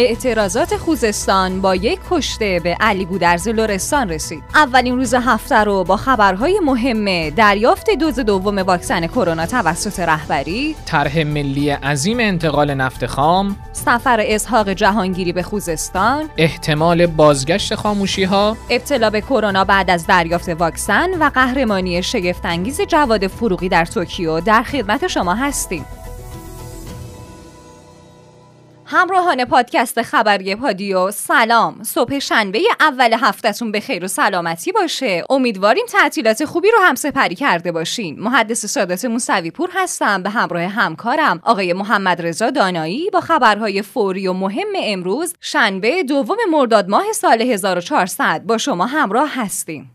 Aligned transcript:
اعتراضات 0.00 0.76
خوزستان 0.76 1.60
با 1.60 1.74
یک 1.74 2.00
کشته 2.10 2.60
به 2.64 2.76
علی 2.80 3.04
گودرز 3.04 3.48
لرستان 3.48 4.08
رسید. 4.08 4.42
اولین 4.54 4.96
روز 4.96 5.14
هفته 5.14 5.64
رو 5.64 5.84
با 5.84 5.96
خبرهای 5.96 6.60
مهم 6.64 7.30
دریافت 7.30 7.90
دوز 7.90 8.18
دوم 8.18 8.58
واکسن 8.58 9.06
کرونا 9.06 9.46
توسط 9.46 10.00
رهبری، 10.00 10.76
طرح 10.86 11.22
ملی 11.22 11.70
عظیم 11.70 12.20
انتقال 12.20 12.74
نفت 12.74 13.06
خام، 13.06 13.56
سفر 13.72 14.20
اسحاق 14.20 14.68
جهانگیری 14.68 15.32
به 15.32 15.42
خوزستان، 15.42 16.28
احتمال 16.36 17.06
بازگشت 17.06 17.74
خاموشی 17.74 18.24
ها، 18.24 18.56
ابتلا 18.70 19.10
به 19.10 19.20
کرونا 19.20 19.64
بعد 19.64 19.90
از 19.90 20.06
دریافت 20.06 20.48
واکسن 20.48 21.10
و 21.20 21.30
قهرمانی 21.34 22.02
شگفتانگیز 22.02 22.80
جواد 22.80 23.26
فروغی 23.26 23.68
در 23.68 23.84
توکیو 23.84 24.40
در 24.40 24.62
خدمت 24.62 25.06
شما 25.06 25.34
هستیم. 25.34 25.84
همراهان 28.90 29.44
پادکست 29.44 30.02
خبری 30.02 30.54
پادیو 30.54 31.10
سلام. 31.10 31.82
صبح 31.82 32.18
شنبه 32.18 32.60
اول 32.80 33.16
هفتهتون 33.20 33.72
به 33.72 33.80
خیر 33.80 34.04
و 34.04 34.08
سلامتی 34.08 34.72
باشه. 34.72 35.24
امیدواریم 35.30 35.86
تعطیلات 35.86 36.44
خوبی 36.44 36.68
رو 36.70 36.78
هم 36.82 36.94
سپری 36.94 37.34
کرده 37.34 37.72
باشین. 37.72 38.20
محدث 38.20 38.66
سادات 38.66 39.04
موسوی 39.04 39.50
پور 39.50 39.70
هستم 39.74 40.22
به 40.22 40.30
همراه 40.30 40.62
همکارم. 40.62 41.40
آقای 41.42 41.72
محمد 41.72 42.22
رضا 42.22 42.50
دانایی 42.50 43.10
با 43.10 43.20
خبرهای 43.20 43.82
فوری 43.82 44.28
و 44.28 44.32
مهم 44.32 44.68
امروز 44.82 45.34
شنبه 45.40 46.02
دوم 46.02 46.36
مرداد 46.50 46.88
ماه 46.88 47.12
سال 47.12 47.42
1400 47.42 48.42
با 48.46 48.58
شما 48.58 48.86
همراه 48.86 49.30
هستیم. 49.34 49.90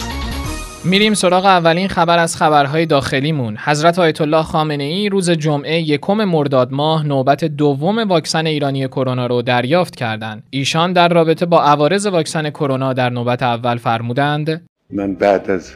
میریم 0.86 1.14
سراغ 1.14 1.46
اولین 1.46 1.88
خبر 1.88 2.20
از 2.20 2.36
خبرهای 2.38 2.86
داخلیمون. 2.86 3.58
حضرت 3.58 4.00
آیت 4.00 4.22
الله 4.22 4.44
خامنه 4.44 4.84
ای 4.84 5.10
روز 5.10 5.30
جمعه 5.30 5.82
یکم 5.82 6.24
مرداد 6.24 6.72
ماه 6.72 7.06
نوبت 7.06 7.46
دوم 7.46 8.00
واکسن 8.00 8.48
ایرانی 8.48 8.88
کرونا 8.88 9.28
رو 9.28 9.42
دریافت 9.42 9.96
کردند. 9.96 10.44
ایشان 10.50 10.94
در 10.94 11.08
رابطه 11.08 11.46
با 11.46 11.64
عوارض 11.64 12.06
واکسن 12.06 12.50
کرونا 12.50 12.94
در 12.94 13.10
نوبت 13.10 13.44
اول 13.44 13.78
فرمودند. 13.78 14.68
من 14.90 15.14
بعد 15.14 15.52
از 15.52 15.72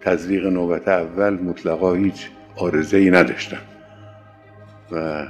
تزریق 0.00 0.46
نوبت 0.46 0.88
اول 0.88 1.34
مطلقا 1.34 1.94
هیچ 1.94 2.28
آرزه 2.56 2.96
ای 2.96 3.10
نداشتم. 3.10 3.62
و 4.92 5.26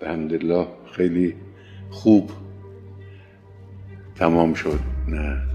به 0.00 0.66
خیلی 0.92 1.34
خوب 1.90 2.30
تمام 4.14 4.54
شد. 4.54 4.80
نه. 5.08 5.45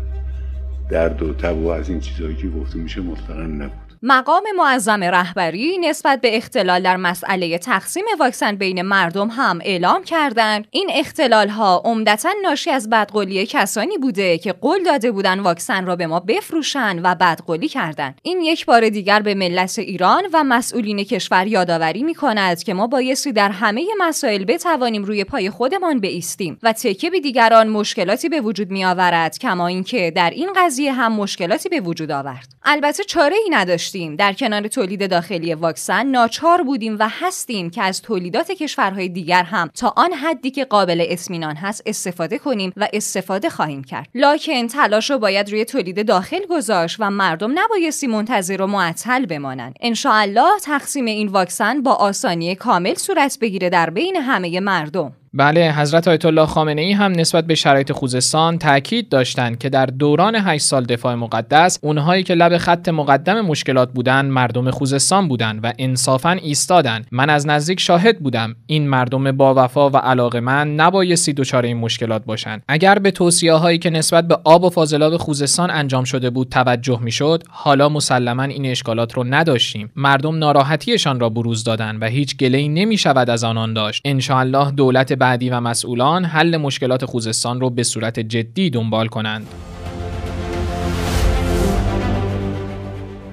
درد 0.92 1.22
و 1.22 1.34
تب 1.34 1.58
و 1.58 1.68
از 1.68 1.90
این 1.90 2.00
چیزهایی 2.00 2.36
که 2.36 2.50
گفته 2.50 2.78
میشه 2.78 3.02
مطلقا 3.02 3.42
نبود. 3.42 3.81
مقام 4.04 4.44
معظم 4.56 5.04
رهبری 5.04 5.78
نسبت 5.78 6.22
به 6.22 6.38
اختلال 6.38 6.84
در 6.84 6.98
مسئله 6.98 7.58
تقسیم 7.58 8.04
واکسن 8.20 8.56
بین 8.56 8.82
مردم 8.82 9.28
هم 9.28 9.60
اعلام 9.64 10.04
کردند. 10.04 10.68
این 10.72 10.90
اختلال 10.94 11.50
ها 11.50 11.82
عمدتا 11.86 12.30
ناشی 12.44 12.70
از 12.72 12.90
بدقولی 12.90 13.46
کسانی 13.46 13.98
بوده 13.98 14.38
که 14.38 14.54
قول 14.54 14.84
داده 14.84 15.12
بودن 15.12 15.40
واکسن 15.40 15.86
را 15.86 15.96
به 15.96 16.08
ما 16.08 16.20
بفروشن 16.20 17.00
و 17.04 17.16
بدقولی 17.16 17.68
کردند 17.68 18.20
این 18.24 18.42
یک 18.42 18.66
بار 18.66 18.90
دیگر 18.90 19.20
به 19.22 19.36
ملت 19.36 19.80
ایران 19.80 20.24
و 20.34 20.44
مسئولین 20.44 21.04
کشور 21.04 21.48
یادآوری 21.48 22.04
می 22.04 22.16
کند 22.16 22.64
که 22.64 22.74
ما 22.74 22.88
بایستی 22.88 23.32
در 23.32 23.50
همه 23.50 23.86
مسائل 24.00 24.44
بتوانیم 24.44 25.04
روی 25.04 25.24
پای 25.24 25.50
خودمان 25.50 26.00
بیستیم 26.00 26.60
و 26.64 26.74
تکه 26.74 27.10
به 27.10 27.20
دیگران 27.20 27.68
مشکلاتی 27.68 28.30
به 28.30 28.42
وجود 28.42 28.72
می 28.72 28.86
آورد 28.86 29.38
کما 29.38 29.68
اینکه 29.68 30.12
در 30.16 30.30
این 30.30 30.50
قضیه 30.56 30.94
هم 30.94 31.12
مشکلاتی 31.12 31.70
به 31.70 31.80
وجود 31.80 32.12
آورد. 32.12 32.48
البته 32.64 33.04
چاره 33.04 33.36
ای 33.36 33.50
نداشت 33.52 33.91
در 34.18 34.34
کنار 34.34 34.68
تولید 34.68 35.10
داخلی 35.10 35.54
واکسن 35.54 36.06
ناچار 36.06 36.64
بودیم 36.64 36.98
و 37.00 37.10
هستیم 37.10 37.70
که 37.70 37.84
از 37.84 38.02
تولیدات 38.02 38.52
کشورهای 38.52 39.10
دیگر 39.10 39.44
هم 39.44 39.68
تا 39.68 39.94
آن 39.98 40.14
حدی 40.14 40.52
که 40.52 40.66
قابل 40.66 41.06
اسمینان 41.10 41.56
هست 41.56 41.84
استفاده 41.86 42.38
کنیم 42.38 42.74
و 42.78 42.88
استفاده 42.94 43.50
خواهیم 43.50 43.84
کرد. 43.84 44.08
لاکن 44.16 44.68
تلاش 44.68 45.10
رو 45.12 45.18
باید 45.18 45.50
روی 45.50 45.66
تولید 45.66 46.08
داخل 46.08 46.46
گذاشت 46.50 46.96
و 47.00 47.12
مردم 47.12 47.60
نبایستی 47.60 48.08
منتظر 48.08 48.62
و 48.62 48.68
معطل 48.68 49.26
بمانند. 49.26 49.76
انشاءالله 49.82 50.60
تقسیم 50.64 51.06
این 51.06 51.28
واکسن 51.28 51.82
با 51.82 51.94
آسانی 51.94 52.56
کامل 52.56 52.96
صورت 52.96 53.38
بگیره 53.42 53.70
در 53.70 53.90
بین 53.90 54.16
همه 54.16 54.60
مردم. 54.60 55.14
بله 55.34 55.74
حضرت 55.74 56.08
آیت 56.08 56.26
الله 56.26 56.46
خامنه 56.46 56.82
ای 56.82 56.92
هم 56.92 57.12
نسبت 57.12 57.48
به 57.48 57.56
شرایط 57.56 57.92
خوزستان 57.92 58.58
تاکید 58.58 59.10
داشتند 59.10 59.58
که 59.58 59.70
در 59.70 59.86
دوران 59.86 60.36
8 60.36 60.66
سال 60.66 60.86
دفاع 60.86 61.16
مقدس 61.16 61.80
اونهایی 61.82 62.24
که 62.24 62.34
لب 62.34 62.58
خط 62.58 62.90
مقدم 62.90 63.42
مشکلات 63.42 63.92
بودند 63.94 64.32
مردم 64.32 64.72
خوزستان 64.72 65.28
بودند 65.28 65.60
و 65.64 65.74
انصافا 65.80 66.32
ایستادند. 66.32 67.08
من 67.12 67.30
از 67.30 67.48
نزدیک 67.48 67.80
شاهد 67.80 68.20
بودم 68.20 68.56
این 68.66 68.88
مردم 68.88 69.32
با 69.32 69.54
وفا 69.58 69.90
و 69.90 69.98
علاقه 69.98 70.40
من 70.40 70.76
نبایستی 70.76 71.34
دچار 71.34 71.64
این 71.64 71.78
مشکلات 71.78 72.26
باشند. 72.26 72.64
اگر 72.68 73.00
به 73.00 73.12
توصیه 73.12 73.54
هایی 73.54 73.78
که 73.78 73.90
نسبت 73.90 74.28
به 74.28 74.38
آب 74.44 74.64
و 74.64 74.70
فاضلاب 74.70 75.18
خوزستان 75.18 75.70
انجام 75.70 76.04
شده 76.04 76.30
بود 76.30 76.50
توجه 76.50 77.00
می‌شد 77.02 77.44
حالا 77.50 77.90
مسلما 77.90 78.44
این 78.44 78.66
اشکالات 78.66 79.14
رو 79.14 79.24
نداشتیم. 79.24 79.92
مردم 79.96 80.38
ناراحتیشان 80.38 81.20
را 81.20 81.30
بروز 81.30 81.64
دادند 81.64 82.02
و 82.02 82.06
هیچ 82.06 82.38
گله‌ای 82.38 82.70
نمی‌شود 82.70 83.30
از 83.30 83.44
آنان 83.44 83.74
داشت. 83.74 84.02
ان 84.06 84.72
دولت 84.76 85.21
بعدی 85.22 85.50
و 85.50 85.60
مسئولان 85.60 86.26
حل 86.26 86.58
مشکلات 86.58 87.06
خوزستان 87.06 87.62
رو 87.62 87.70
به 87.70 87.84
صورت 87.84 88.20
جدی 88.20 88.70
دنبال 88.70 89.08
کنند. 89.08 89.48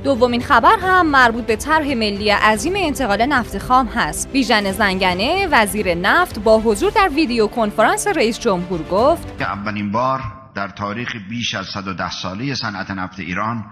دومین 0.04 0.40
خبر 0.40 0.76
هم 0.82 1.06
مربوط 1.06 1.46
به 1.46 1.56
طرح 1.56 1.94
ملی 1.94 2.30
عظیم 2.30 2.72
انتقال 2.76 3.26
نفت 3.26 3.58
خام 3.58 3.86
هست. 3.86 4.32
بیژن 4.32 4.72
زنگنه 4.72 5.48
وزیر 5.50 5.94
نفت 5.94 6.38
با 6.38 6.58
حضور 6.60 6.90
در 6.90 7.08
ویدیو 7.14 7.46
کنفرانس 7.46 8.06
رئیس 8.06 8.40
جمهور 8.40 8.82
گفت 8.82 9.38
که 9.38 9.44
اولین 9.44 9.92
بار 9.92 10.20
در 10.54 10.68
تاریخ 10.68 11.16
بیش 11.28 11.54
از 11.54 11.66
110 11.66 12.10
ساله 12.10 12.54
صنعت 12.54 12.90
نفت 12.90 13.20
ایران 13.20 13.64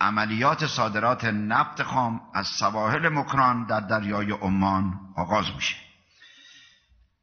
عملیات 0.00 0.66
صادرات 0.66 1.24
نفت 1.24 1.82
خام 1.82 2.20
از 2.34 2.46
سواحل 2.46 3.08
مکران 3.08 3.66
در 3.66 3.80
دریای 3.80 4.32
عمان 4.42 4.92
آغاز 5.16 5.44
میشه. 5.56 5.89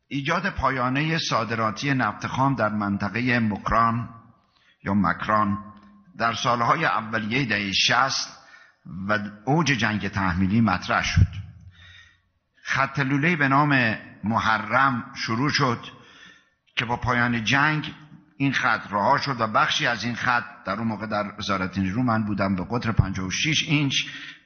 ایجاد 0.08 0.50
پایانه 0.50 1.18
صادراتی 1.18 1.94
نفت 1.94 2.28
خام 2.28 2.56
در 2.56 2.70
منطقه 2.70 3.40
مکران 3.40 4.10
یا 4.84 4.94
مکران 4.94 5.58
در 6.18 6.34
سالهای 6.34 6.86
اولیه 6.86 7.46
دهه 7.46 7.72
60 7.72 8.38
و 9.08 9.20
اوج 9.46 9.68
جنگ 9.68 10.08
تحمیلی 10.08 10.62
مطرح 10.62 11.04
شد. 11.04 11.28
خط 12.64 13.00
لوله 13.00 13.36
به 13.36 13.48
نام 13.48 13.98
محرم 14.24 15.14
شروع 15.16 15.50
شد 15.50 15.80
که 16.76 16.86
با 16.86 16.98
پایان 16.98 17.44
جنگ 17.44 17.94
این 18.38 18.54
خط 18.54 18.82
رها 18.92 19.18
شد 19.18 19.42
و 19.42 19.48
بخشی 19.48 19.88
از 19.88 20.04
این 20.04 20.16
خط 20.16 20.44
در 20.66 20.74
اون 20.74 20.88
موقع 20.88 21.08
در 21.08 21.34
وزارت 21.40 21.78
نیرو 21.78 22.04
من 22.04 22.26
بودم 22.26 22.56
به 22.56 22.66
قطر 22.72 22.92
56 22.92 23.64
اینچ 23.68 23.94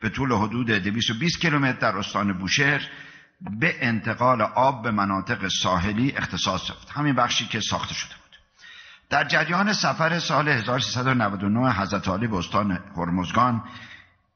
به 0.01 0.09
طول 0.09 0.31
حدود 0.31 0.71
220 0.71 1.41
کیلومتر 1.41 1.79
در 1.79 1.97
استان 1.97 2.33
بوشهر 2.37 2.89
به 3.59 3.75
انتقال 3.87 4.41
آب 4.41 4.83
به 4.83 4.91
مناطق 4.91 5.47
ساحلی 5.47 6.11
اختصاص 6.11 6.69
یافت. 6.69 6.91
همین 6.91 7.15
بخشی 7.15 7.45
که 7.45 7.59
ساخته 7.59 7.93
شده 7.93 8.15
بود. 8.15 8.37
در 9.09 9.23
جریان 9.23 9.73
سفر 9.73 10.19
سال 10.19 10.49
1399 10.49 11.71
حضرت 11.71 12.07
علی 12.07 12.27
به 12.27 12.37
استان 12.37 12.71
هرمزگان 12.97 13.63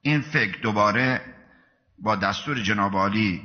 این 0.01 0.21
فکر 0.21 0.61
دوباره 0.61 1.21
با 1.99 2.16
دستور 2.16 2.59
جناب 2.59 2.95
عالی 2.95 3.41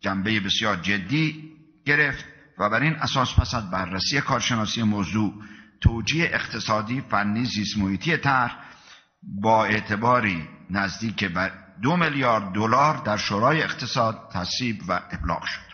جنبه 0.00 0.40
بسیار 0.40 0.76
جدی 0.76 1.52
گرفت 1.84 2.24
و 2.58 2.70
بر 2.70 2.82
این 2.82 2.96
اساس 2.96 3.34
پس 3.34 3.54
از 3.54 3.70
بررسی 3.70 4.20
کارشناسی 4.20 4.82
موضوع 4.82 5.34
توجیه 5.80 6.30
اقتصادی 6.32 7.00
فنی 7.00 7.44
زیست 7.44 7.78
محیطی 7.78 8.16
طرح 8.16 8.56
با 9.22 9.64
اعتباری 9.64 10.48
نزدیک 10.70 11.24
بر 11.24 11.52
دو 11.82 11.96
میلیارد 11.96 12.52
دلار 12.52 12.96
در 12.96 13.16
شورای 13.16 13.62
اقتصاد 13.62 14.30
تصیب 14.32 14.82
و 14.88 15.00
ابلاغ 15.10 15.44
شد. 15.44 15.68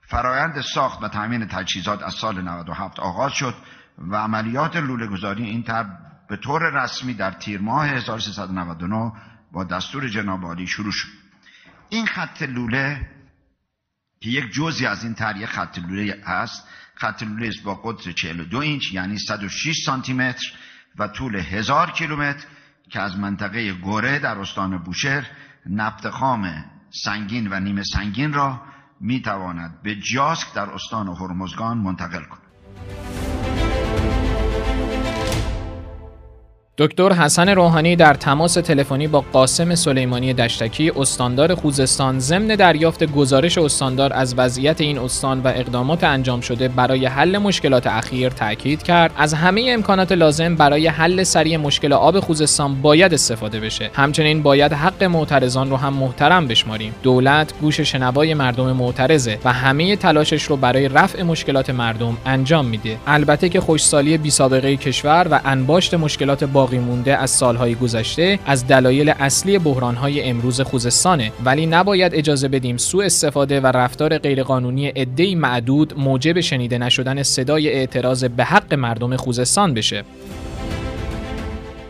فرایند 0.00 0.60
ساخت 0.60 1.02
و 1.02 1.08
تامین 1.08 1.46
تجهیزات 1.46 2.02
از 2.02 2.14
سال 2.14 2.42
97 2.42 3.00
آغاز 3.00 3.32
شد 3.32 3.54
و 3.98 4.16
عملیات 4.16 4.76
لوله 4.76 5.06
گذاری 5.06 5.44
این 5.44 5.62
طرح 5.62 5.86
به 6.28 6.36
طور 6.36 6.82
رسمی 6.82 7.14
در 7.14 7.30
تیر 7.30 7.60
ماه 7.60 7.86
1399 7.86 9.12
با 9.52 9.64
دستور 9.64 10.08
جناب 10.08 10.44
عالی 10.44 10.66
شروع 10.66 10.92
شد. 10.92 11.08
این 11.88 12.06
خط 12.06 12.42
لوله 12.42 13.10
که 14.20 14.30
یک 14.30 14.52
جزی 14.52 14.86
از 14.86 15.04
این 15.04 15.14
طرح 15.14 15.46
خط 15.46 15.78
لوله 15.78 16.20
است 16.26 16.68
خط 16.94 17.22
لوله 17.22 17.48
است 17.48 17.62
با 17.62 17.74
قطر 17.74 18.12
42 18.12 18.58
اینچ 18.58 18.92
یعنی 18.92 19.18
106 19.18 19.82
سانتی 19.86 20.12
متر 20.12 20.52
و 20.98 21.08
طول 21.08 21.36
1000 21.36 21.90
کیلومتر 21.90 22.46
که 22.92 23.00
از 23.00 23.18
منطقه 23.18 23.72
گوره 23.72 24.18
در 24.18 24.38
استان 24.38 24.78
بوشهر 24.78 25.26
نفت 25.66 26.10
خام 26.10 26.64
سنگین 26.90 27.48
و 27.52 27.60
نیمه 27.60 27.82
سنگین 27.82 28.32
را 28.32 28.60
می 29.00 29.22
تواند 29.22 29.82
به 29.82 29.94
جاسک 29.94 30.54
در 30.54 30.70
استان 30.70 31.08
هرمزگان 31.08 31.78
منتقل 31.78 32.24
کند. 32.24 33.21
دکتر 36.82 37.12
حسن 37.12 37.48
روحانی 37.48 37.96
در 37.96 38.14
تماس 38.14 38.54
تلفنی 38.54 39.06
با 39.06 39.24
قاسم 39.32 39.74
سلیمانی 39.74 40.32
دشتکی 40.32 40.90
استاندار 40.96 41.54
خوزستان 41.54 42.18
ضمن 42.18 42.46
دریافت 42.46 43.04
گزارش 43.04 43.58
استاندار 43.58 44.12
از 44.12 44.34
وضعیت 44.38 44.80
این 44.80 44.98
استان 44.98 45.40
و 45.40 45.48
اقدامات 45.48 46.04
انجام 46.04 46.40
شده 46.40 46.68
برای 46.68 47.06
حل 47.06 47.38
مشکلات 47.38 47.86
اخیر 47.86 48.28
تاکید 48.28 48.82
کرد. 48.82 49.12
از 49.16 49.34
همه 49.34 49.66
امکانات 49.68 50.12
لازم 50.12 50.56
برای 50.56 50.86
حل 50.86 51.22
سریع 51.22 51.56
مشکل 51.56 51.92
آب 51.92 52.20
خوزستان 52.20 52.82
باید 52.82 53.14
استفاده 53.14 53.60
بشه. 53.60 53.90
همچنین 53.94 54.42
باید 54.42 54.72
حق 54.72 55.04
معترضان 55.04 55.70
رو 55.70 55.76
هم 55.76 55.94
محترم 55.94 56.46
بشماریم. 56.46 56.94
دولت 57.02 57.52
گوش 57.60 57.80
شنوای 57.80 58.34
مردم 58.34 58.72
معترضه 58.72 59.38
و 59.44 59.52
همه 59.52 59.96
تلاشش 59.96 60.42
رو 60.42 60.56
برای 60.56 60.88
رفع 60.88 61.22
مشکلات 61.22 61.70
مردم 61.70 62.16
انجام 62.26 62.66
میده. 62.66 62.98
البته 63.06 63.48
که 63.48 63.60
خوشسالی 63.60 64.18
بی 64.18 64.30
سابقه 64.30 64.76
کشور 64.76 65.26
و 65.30 65.40
انباشت 65.44 65.94
مشکلات 65.94 66.44
باقی 66.44 66.71
مونده 66.78 67.16
از 67.16 67.30
سالهای 67.30 67.74
گذشته 67.74 68.38
از 68.46 68.66
دلایل 68.66 69.08
اصلی 69.08 69.58
بحرانهای 69.58 70.22
امروز 70.22 70.60
خوزستانه. 70.60 71.32
ولی 71.44 71.66
نباید 71.66 72.14
اجازه 72.14 72.48
بدیم 72.48 72.76
سوء 72.76 73.04
استفاده 73.04 73.60
و 73.60 73.66
رفتار 73.66 74.18
غیرقانونی 74.18 74.88
عده‌ای 74.88 75.34
معدود 75.34 75.98
موجب 75.98 76.40
شنیده 76.40 76.78
نشدن 76.78 77.22
صدای 77.22 77.68
اعتراض 77.68 78.24
به 78.24 78.44
حق 78.44 78.74
مردم 78.74 79.16
خوزستان 79.16 79.74
بشه. 79.74 80.04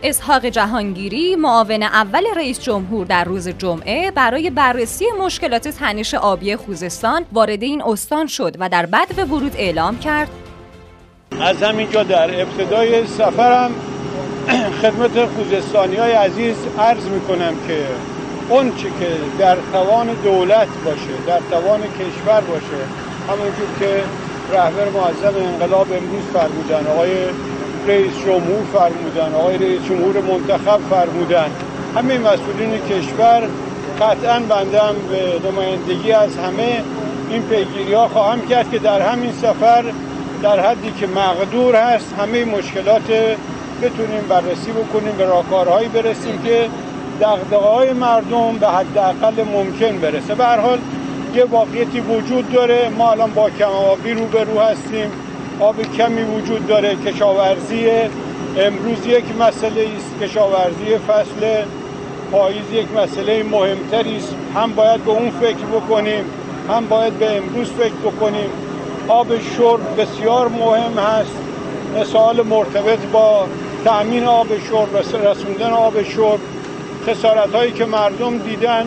اسحاق 0.03 0.45
جهانگیری 0.45 1.35
معاون 1.35 1.83
اول 1.83 2.23
رئیس 2.35 2.59
جمهور 2.59 3.05
در 3.05 3.23
روز 3.23 3.47
جمعه 3.47 4.11
برای 4.11 4.49
بررسی 4.49 5.05
مشکلات 5.21 5.67
تنش 5.67 6.13
آبی 6.13 6.55
خوزستان 6.55 7.25
وارد 7.33 7.63
این 7.63 7.83
استان 7.83 8.27
شد 8.27 8.55
و 8.59 8.69
در 8.69 8.85
بدو 8.85 9.21
ورود 9.21 9.55
اعلام 9.57 9.99
کرد. 9.99 10.29
از 11.41 11.63
همینجا 11.63 12.03
در 12.03 12.41
ابتدای 12.41 13.07
سفرم 13.07 13.71
خدمت 14.81 15.25
خوزستانی 15.25 15.95
های 15.95 16.11
عزیز 16.11 16.55
عرض 16.79 17.05
می 17.05 17.21
کنم 17.21 17.53
که 17.67 17.85
اون 18.49 18.75
چی 18.75 18.83
که 18.99 19.09
در 19.39 19.57
توان 19.73 20.07
دولت 20.23 20.67
باشه 20.85 21.13
در 21.27 21.39
توان 21.51 21.81
کشور 21.81 22.41
باشه 22.41 22.81
همونجور 23.29 23.67
که 23.79 24.03
رهبر 24.51 24.89
معظم 24.89 25.37
انقلاب 25.37 25.87
امروز 25.93 26.23
فرمودن 26.33 26.91
آقای 26.91 27.11
رئیس 27.87 28.13
جمهور 28.25 28.63
فرمودن 28.73 29.33
آقای 29.35 29.57
رئیس 29.57 29.81
جمهور 29.89 30.21
منتخب 30.21 30.79
فرمودن 30.89 31.49
همه 31.95 32.17
مسئولین 32.17 32.71
کشور 32.89 33.47
قطعا 34.01 34.39
بندم 34.39 34.95
به 35.09 35.49
نمایندگی 35.49 36.11
از 36.11 36.37
همه 36.37 36.81
این 37.29 37.41
پیگیری 37.41 37.93
ها 37.93 38.07
خواهم 38.07 38.47
کرد 38.47 38.71
که 38.71 38.79
در 38.79 39.01
همین 39.01 39.31
سفر 39.31 39.83
در 40.43 40.59
حدی 40.59 40.91
که 40.99 41.07
مقدور 41.07 41.75
هست 41.75 42.13
همه 42.19 42.45
مشکلات 42.45 43.35
بتونیم 43.81 44.21
بررسی 44.29 44.71
بکنیم 44.71 45.11
به 45.17 45.25
راهکارهایی 45.25 45.87
برسیم 45.87 46.41
که 46.45 46.69
دغدغه 47.21 47.55
های 47.55 47.93
مردم 47.93 48.57
به 48.57 48.67
حداقل 48.67 49.43
ممکن 49.43 49.97
برسه. 49.97 50.35
به 50.35 50.45
هر 50.45 50.59
حال 50.59 50.79
یه 51.35 51.45
واقعیتی 51.45 51.99
وجود 51.99 52.51
داره. 52.51 52.89
ما 52.89 53.11
الان 53.11 53.31
با 53.31 53.49
کمابی 53.49 54.13
روبرو 54.13 54.59
هستیم. 54.59 55.11
آب 55.59 55.81
کمی 55.97 56.23
وجود 56.23 56.67
داره. 56.67 56.95
کشاورزی 56.95 57.89
امروز 58.57 59.07
یک 59.07 59.23
مسئله 59.39 59.87
است. 59.97 60.19
کشاورزی 60.21 60.97
فصل 61.07 61.63
پاییز 62.31 62.71
یک 62.73 62.87
مسئله 62.97 63.43
مهمتری 63.43 64.17
است. 64.17 64.35
هم 64.55 64.73
باید 64.73 65.03
به 65.03 65.11
اون 65.11 65.31
فکر 65.41 65.65
بکنیم 65.65 66.25
هم 66.69 66.85
باید 66.85 67.13
به 67.13 67.37
امروز 67.37 67.67
فکر 67.71 68.11
بکنیم. 68.11 68.49
آب 69.07 69.27
شرب 69.39 70.01
بسیار 70.01 70.47
مهم 70.47 70.97
هست. 70.97 71.35
مثال 71.99 72.41
مرتبط 72.41 72.99
با 73.11 73.45
تأمین 73.83 74.23
آب 74.23 74.47
شرب 74.47 74.93
و 74.93 75.27
رسوندن 75.27 75.71
آب 75.71 76.03
شرب 76.03 76.39
خسارت 77.07 77.55
هایی 77.55 77.71
که 77.71 77.85
مردم 77.85 78.37
دیدن. 78.37 78.85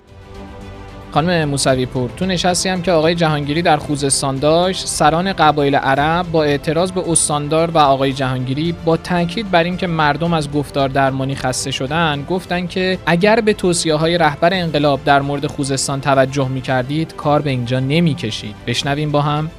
خانم 1.11 1.49
موسوی 1.49 1.85
پور 1.85 2.09
تو 2.17 2.25
نشستی 2.25 2.69
هم 2.69 2.81
که 2.81 2.91
آقای 2.91 3.15
جهانگیری 3.15 3.61
در 3.61 3.77
خوزستان 3.77 4.35
داشت 4.35 4.87
سران 4.87 5.33
قبایل 5.33 5.75
عرب 5.75 6.31
با 6.31 6.43
اعتراض 6.43 6.91
به 6.91 7.11
استاندار 7.11 7.71
و 7.71 7.77
آقای 7.77 8.13
جهانگیری 8.13 8.75
با 8.85 8.97
تاکید 8.97 9.51
بر 9.51 9.63
اینکه 9.63 9.87
مردم 9.87 10.33
از 10.33 10.51
گفتار 10.51 10.89
درمانی 10.89 11.35
خسته 11.35 11.71
شدن 11.71 12.25
گفتن 12.29 12.67
که 12.67 12.97
اگر 13.05 13.41
به 13.41 13.53
توصیه 13.53 13.95
های 13.95 14.17
رهبر 14.17 14.53
انقلاب 14.53 15.03
در 15.03 15.21
مورد 15.21 15.47
خوزستان 15.47 16.01
توجه 16.01 16.47
می 16.47 16.61
کردید 16.61 17.15
کار 17.15 17.41
به 17.41 17.49
اینجا 17.49 17.79
نمی 17.79 18.15
کشید 18.15 18.55
بشنویم 18.67 19.11
با 19.11 19.21
هم. 19.21 19.51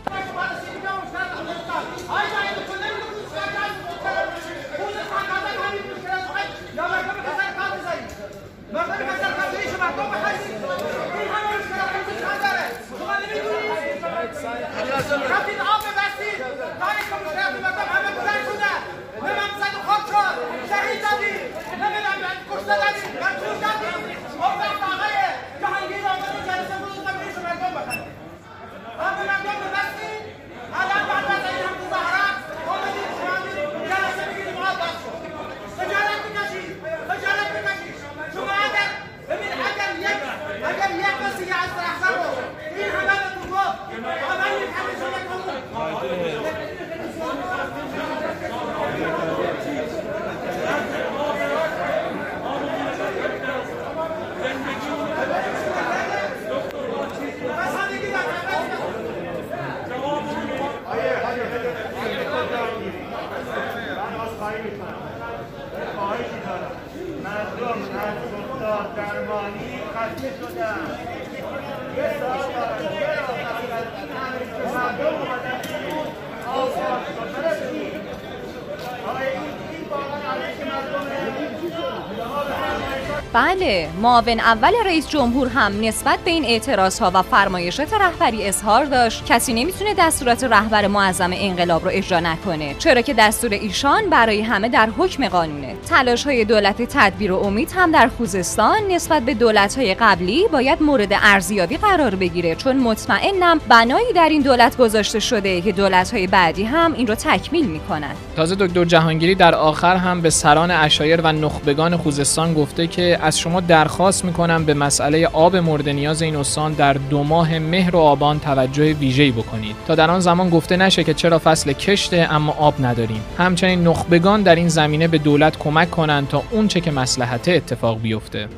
بله 83.33 83.89
معاون 84.03 84.41
اول 84.41 84.73
رئیس 84.85 85.09
جمهور 85.09 85.49
هم 85.49 85.73
نسبت 85.81 86.19
به 86.19 86.31
این 86.31 86.45
اعتراض 86.45 86.99
ها 86.99 87.11
و 87.15 87.23
فرمایشات 87.23 87.93
رهبری 87.93 88.47
اظهار 88.47 88.85
داشت. 88.85 89.25
کسی 89.27 89.53
نمی‌تونه 89.53 89.95
دستورات 89.95 90.45
رهبر 90.45 90.87
معظم 90.87 91.31
انقلاب 91.35 91.85
رو 91.85 91.91
اجرا 91.95 92.21
نکنه 92.21 92.75
چرا 92.79 93.01
که 93.01 93.15
دستور 93.15 93.51
ایشان 93.51 94.11
برای 94.11 94.43
همه 94.43 94.69
در 94.69 94.89
حکم 94.99 95.29
قانونه. 95.29 95.75
تلاش 95.89 96.25
های 96.25 96.45
دولت 96.45 96.83
تدبیر 96.83 97.33
و 97.33 97.37
امید 97.37 97.73
هم 97.77 97.93
در 97.93 98.09
خوزستان 98.09 98.79
نسبت 98.91 99.23
به 99.23 99.35
دولت 99.35 99.79
های 99.79 99.95
قبلی 99.95 100.49
باید 100.53 100.83
مورد 100.83 101.13
ارزیابی 101.13 101.77
قرار 101.77 102.15
بگیره 102.15 102.55
چون 102.55 102.77
مطمئنم 102.77 103.61
بنایی 103.69 104.13
در 104.13 104.29
این 104.29 104.43
دولت 104.43 104.77
گذاشته 104.77 105.21
شده 105.21 105.61
که 105.61 105.73
دولت 105.73 106.15
های 106.15 106.27
بعدی 106.27 106.65
هم 106.65 106.93
این 106.93 107.07
رو 107.07 107.15
تکمیل 107.15 107.67
می‌کنن. 107.67 108.15
تازه 108.37 108.55
دکتر 108.55 108.85
جهانگیری 108.85 109.35
در 109.35 109.55
آخر 109.55 109.97
هم 109.97 110.21
به 110.21 110.31
سران 110.31 110.71
اشایر 110.71 111.21
و 111.21 111.33
نخبگان 111.33 111.97
خوزستان 111.97 112.55
گفته 112.55 112.87
که 112.87 113.18
از 113.21 113.39
شما 113.39 113.61
درخواست 113.61 114.25
می‌کنم 114.25 114.65
به 114.65 114.75
مسئله 114.75 115.27
آب 115.27 115.57
مورد 115.57 115.89
نیاز 115.89 116.23
این 116.23 116.37
استان 116.37 116.73
در 116.73 116.93
دو 116.93 117.23
ماه 117.23 117.59
مهر 117.59 117.97
و 117.97 117.99
آبان 117.99 118.41
توجه 118.41 118.93
ویژه‌ای 118.93 119.31
بکنید. 119.31 119.77
تا 119.87 119.95
در 119.95 120.11
آن 120.11 120.21
زمان 120.21 120.51
گفته 120.51 120.77
نشه 120.77 121.05
که 121.05 121.15
چرا 121.15 121.39
فصل 121.39 121.73
کشته 121.73 122.29
اما 122.31 122.53
آب 122.59 122.75
نداریم. 122.81 123.21
همچنین 123.39 123.87
نخبگان 123.87 124.43
در 124.43 124.55
این 124.55 124.69
زمینه 124.69 125.09
به 125.09 125.19
دولت 125.19 125.59
کمک 125.59 125.91
کنند 125.91 126.29
تا 126.29 126.43
اون 126.51 126.69
چه 126.69 126.81
که 126.81 126.91
مسلحته 126.91 127.53
اتفاق 127.53 128.01
بیفته. 128.01 128.49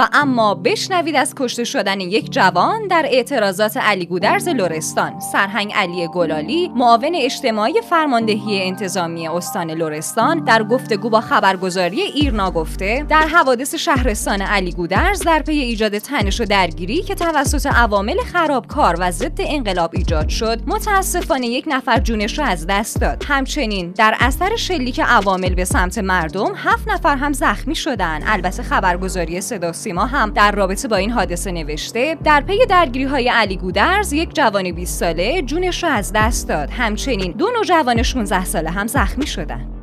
و 0.00 0.08
اما 0.12 0.54
بشنوید 0.54 1.16
از 1.16 1.34
کشته 1.36 1.64
شدن 1.64 2.00
یک 2.00 2.32
جوان 2.32 2.86
در 2.86 3.06
اعتراضات 3.06 3.76
علی 3.76 4.06
گودرز 4.06 4.48
لورستان 4.48 5.20
سرهنگ 5.20 5.72
علی 5.74 6.08
گلالی 6.08 6.68
معاون 6.68 7.14
اجتماعی 7.14 7.80
فرماندهی 7.90 8.62
انتظامی 8.62 9.28
استان 9.28 9.70
لورستان 9.70 10.44
در 10.44 10.62
گفتگو 10.62 11.10
با 11.10 11.20
خبرگزاری 11.20 12.00
ایرنا 12.00 12.50
گفته 12.50 13.06
در 13.08 13.26
حوادث 13.26 13.74
شهرستان 13.74 14.42
علی 14.42 14.72
گودرز 14.72 15.22
در 15.22 15.42
پی 15.42 15.52
ایجاد 15.52 15.98
تنش 15.98 16.40
و 16.40 16.44
درگیری 16.44 17.02
که 17.02 17.14
توسط 17.14 17.66
عوامل 17.66 18.16
خرابکار 18.32 18.96
و 18.98 19.10
ضد 19.10 19.38
انقلاب 19.38 19.90
ایجاد 19.94 20.28
شد 20.28 20.60
متاسفانه 20.66 21.46
یک 21.46 21.64
نفر 21.68 21.98
جونش 21.98 22.38
را 22.38 22.44
از 22.44 22.66
دست 22.66 23.00
داد. 23.00 23.24
همچنین 23.28 23.90
در 23.90 24.14
اثر 24.20 24.56
شلیک 24.56 25.00
عوامل 25.00 25.54
به 25.54 25.64
سمت 25.64 25.98
مردم 25.98 26.52
هفت 26.56 26.88
نفر 26.88 27.16
هم 27.16 27.32
زخمی 27.32 27.74
شدن. 27.74 28.20
البته 28.26 28.62
خبرگزاری 28.62 29.40
صدا 29.40 29.72
سیما 29.90 30.06
هم 30.06 30.30
در 30.30 30.52
رابطه 30.52 30.88
با 30.88 30.96
این 30.96 31.10
حادثه 31.10 31.52
نوشته 31.52 32.16
در 32.24 32.40
پی 32.40 32.66
درگیری 32.68 33.04
های 33.04 33.28
الیگودرز 33.28 34.12
یک 34.12 34.34
جوان 34.34 34.72
20 34.72 35.00
ساله 35.00 35.42
جونش 35.42 35.84
را 35.84 35.90
از 35.90 36.12
دست 36.14 36.48
داد. 36.48 36.70
همچنین 36.70 37.32
دو 37.32 37.50
نوجوان 37.56 38.02
16 38.02 38.44
ساله 38.44 38.70
هم 38.70 38.86
زخمی 38.86 39.26
شدند 39.26 39.79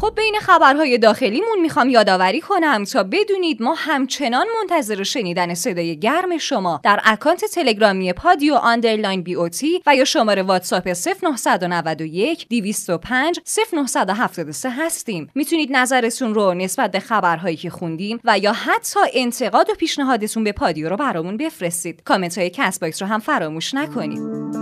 خب 0.00 0.12
بین 0.16 0.34
خبرهای 0.40 0.98
داخلیمون 0.98 1.60
می‌خوام 1.62 1.90
یادآوری 1.90 2.40
کنم 2.40 2.84
تا 2.84 3.02
بدونید 3.02 3.62
ما 3.62 3.74
همچنان 3.78 4.46
منتظر 4.60 5.02
شنیدن 5.02 5.54
صدای 5.54 5.98
گرم 5.98 6.38
شما 6.38 6.80
در 6.84 7.00
اکانت 7.04 7.44
تلگرامی 7.44 8.12
پادیو 8.12 8.54
underline 8.54 9.22
BOT 9.22 9.82
و 9.86 9.96
یا 9.96 10.04
شماره 10.04 10.42
واتساپ 10.42 10.88
0991 10.88 12.48
205 12.48 13.40
0973 13.72 14.70
هستیم. 14.70 15.30
می‌تونید 15.34 15.72
نظرتون 15.72 16.34
رو 16.34 16.54
نسبت 16.54 16.90
به 16.90 17.00
خبرهایی 17.00 17.56
که 17.56 17.70
خوندیم 17.70 18.20
و 18.24 18.38
یا 18.38 18.52
حتی 18.52 19.00
انتقاد 19.14 19.70
و 19.70 19.74
پیشنهادتون 19.74 20.44
به 20.44 20.52
پادیو 20.52 20.88
رو 20.88 20.96
برامون 20.96 21.36
بفرستید. 21.36 22.02
کامنت 22.02 22.38
های 22.38 22.50
Castbox 22.50 23.02
رو 23.02 23.08
هم 23.08 23.20
فراموش 23.20 23.74
نکنید. 23.74 24.59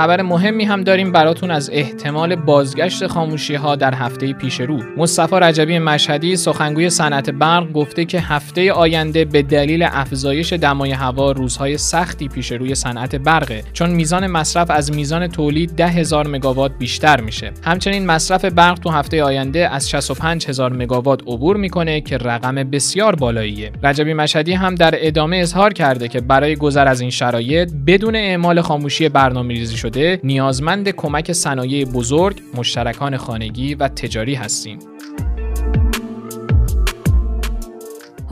خبر 0.00 0.22
مهمی 0.22 0.64
هم 0.64 0.84
داریم 0.84 1.12
براتون 1.12 1.50
از 1.50 1.70
احتمال 1.72 2.36
بازگشت 2.36 3.06
خاموشی 3.06 3.54
ها 3.54 3.76
در 3.76 3.94
هفته 3.94 4.32
پیش 4.32 4.60
رو. 4.60 4.82
مصطفی 4.96 5.36
رجبی 5.36 5.78
مشهدی 5.78 6.36
سخنگوی 6.36 6.90
صنعت 6.90 7.30
برق 7.30 7.72
گفته 7.72 8.04
که 8.04 8.20
هفته 8.20 8.72
آینده 8.72 9.24
به 9.24 9.42
دلیل 9.42 9.82
افزایش 9.82 10.52
دمای 10.52 10.90
هوا 10.90 11.32
روزهای 11.32 11.78
سختی 11.78 12.28
پیش 12.28 12.52
روی 12.52 12.74
صنعت 12.74 13.16
برقه 13.16 13.62
چون 13.72 13.90
میزان 13.90 14.26
مصرف 14.26 14.70
از 14.70 14.92
میزان 14.92 15.26
تولید 15.26 15.70
ده 15.76 15.86
هزار 15.86 16.28
مگاوات 16.28 16.72
بیشتر 16.78 17.20
میشه. 17.20 17.52
همچنین 17.64 18.06
مصرف 18.06 18.44
برق 18.44 18.78
تو 18.78 18.90
هفته 18.90 19.22
آینده 19.22 19.68
از 19.68 19.90
65 19.90 20.48
هزار 20.48 20.72
مگاوات 20.72 21.22
عبور 21.22 21.56
می‌کنه 21.56 22.00
که 22.00 22.18
رقم 22.18 22.54
بسیار 22.54 23.16
بالاییه. 23.16 23.72
رجبی 23.82 24.14
مشهدی 24.14 24.52
هم 24.52 24.74
در 24.74 24.94
ادامه 24.96 25.36
اظهار 25.36 25.72
کرده 25.72 26.08
که 26.08 26.20
برای 26.20 26.56
گذر 26.56 26.88
از 26.88 27.00
این 27.00 27.10
شرایط 27.10 27.70
بدون 27.86 28.16
اعمال 28.16 28.60
خاموشی 28.60 29.08
برنامه‌ریزی 29.08 29.76
نیازمند 30.24 30.88
کمک 30.88 31.32
صنایع 31.32 31.84
بزرگ، 31.84 32.42
مشترکان 32.54 33.16
خانگی 33.16 33.74
و 33.74 33.88
تجاری 33.88 34.34
هستیم. 34.34 34.78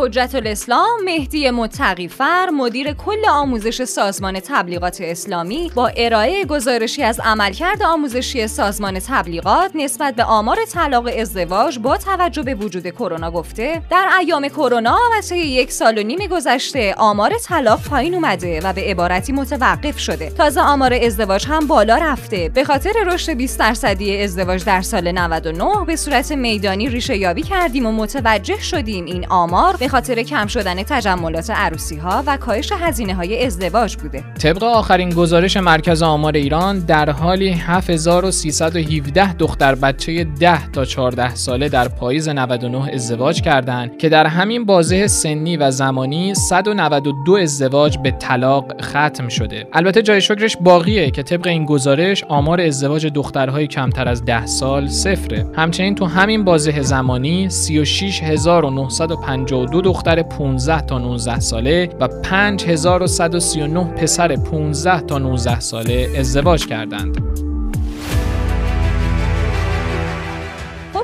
حجت 0.00 0.30
الاسلام 0.34 1.04
مهدی 1.04 1.50
متقیفر 1.50 2.50
مدیر 2.50 2.92
کل 2.92 3.28
آموزش 3.30 3.84
سازمان 3.84 4.40
تبلیغات 4.40 4.98
اسلامی 5.00 5.70
با 5.74 5.90
ارائه 5.96 6.44
گزارشی 6.44 7.02
از 7.02 7.20
عملکرد 7.20 7.82
آموزشی 7.82 8.46
سازمان 8.46 9.00
تبلیغات 9.00 9.70
نسبت 9.74 10.14
به 10.14 10.24
آمار 10.24 10.56
طلاق 10.72 11.08
ازدواج 11.18 11.78
با 11.78 11.96
توجه 11.96 12.42
به 12.42 12.54
وجود 12.54 12.86
کرونا 12.86 13.30
گفته 13.30 13.82
در 13.90 14.08
ایام 14.20 14.48
کرونا 14.48 14.98
و 15.12 15.20
طی 15.20 15.36
یک 15.36 15.72
سال 15.72 15.98
و 15.98 16.02
نیم 16.02 16.26
گذشته 16.26 16.94
آمار 16.94 17.32
طلاق 17.44 17.82
پایین 17.82 18.14
اومده 18.14 18.60
و 18.60 18.72
به 18.72 18.80
عبارتی 18.80 19.32
متوقف 19.32 19.98
شده. 19.98 20.30
تازه 20.30 20.60
آمار 20.60 20.94
ازدواج 20.94 21.46
هم 21.46 21.66
بالا 21.66 21.96
رفته. 21.96 22.48
به 22.54 22.64
خاطر 22.64 22.92
رشد 23.06 23.32
20 23.32 23.58
درصدی 23.58 24.22
ازدواج 24.22 24.64
در 24.64 24.82
سال 24.82 25.12
99 25.12 25.84
به 25.86 25.96
صورت 25.96 26.32
میدانی 26.32 26.88
ریشه 26.88 27.16
یابی 27.16 27.42
کردیم 27.42 27.86
و 27.86 27.92
متوجه 27.92 28.60
شدیم 28.60 29.04
این 29.04 29.26
آمار 29.28 29.76
به 29.76 29.87
خاطر 29.88 30.22
کم 30.22 30.46
شدن 30.46 30.82
تجملات 30.82 31.50
عروسی 31.50 31.96
ها 31.96 32.22
و 32.26 32.36
کاهش 32.36 32.72
هزینه 32.72 33.14
های 33.14 33.46
ازدواج 33.46 33.96
بوده. 33.96 34.24
طبق 34.42 34.64
آخرین 34.64 35.10
گزارش 35.10 35.56
مرکز 35.56 36.02
آمار 36.02 36.36
ایران 36.36 36.78
در 36.78 37.10
حالی 37.10 37.50
7317 37.50 39.34
دختر 39.34 39.74
بچه 39.74 40.24
10 40.24 40.70
تا 40.70 40.84
14 40.84 41.34
ساله 41.34 41.68
در 41.68 41.88
پاییز 41.88 42.28
99 42.28 42.94
ازدواج 42.94 43.40
کردند 43.40 43.98
که 43.98 44.08
در 44.08 44.26
همین 44.26 44.64
بازه 44.64 45.06
سنی 45.06 45.56
و 45.56 45.70
زمانی 45.70 46.34
192 46.34 47.34
ازدواج 47.34 47.98
به 47.98 48.10
طلاق 48.10 48.82
ختم 48.82 49.28
شده. 49.28 49.66
البته 49.72 50.02
جای 50.02 50.20
شکرش 50.20 50.56
باقیه 50.56 51.10
که 51.10 51.22
طبق 51.22 51.46
این 51.46 51.64
گزارش 51.64 52.24
آمار 52.24 52.60
ازدواج 52.60 53.06
دخترهای 53.06 53.66
کمتر 53.66 54.08
از 54.08 54.24
10 54.24 54.46
سال 54.46 54.88
صفره. 54.88 55.46
همچنین 55.56 55.94
تو 55.94 56.04
همین 56.04 56.44
بازه 56.44 56.82
زمانی 56.82 57.50
36952 57.50 59.77
دو 59.78 59.82
دختر 59.82 60.22
15 60.22 60.80
تا 60.80 60.98
19 60.98 61.40
ساله 61.40 61.90
و 62.00 62.08
5139 62.08 63.84
پسر 63.84 64.36
15 64.36 65.00
تا 65.00 65.18
19 65.18 65.60
ساله 65.60 66.08
ازدواج 66.18 66.66
کردند. 66.66 67.18